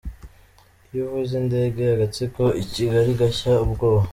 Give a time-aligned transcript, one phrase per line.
[0.91, 4.03] Iyo uvuze «indege» agatsiko k’i Kigali gashya ubwoba.